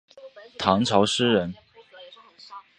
[0.57, 1.53] 唐朝诗人。